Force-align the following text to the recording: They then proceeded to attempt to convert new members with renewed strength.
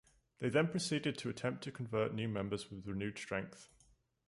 They 0.39 0.49
then 0.49 0.67
proceeded 0.69 1.15
to 1.19 1.29
attempt 1.29 1.63
to 1.63 1.71
convert 1.71 2.11
new 2.15 2.27
members 2.27 2.71
with 2.71 2.87
renewed 2.87 3.19
strength. 3.19 3.69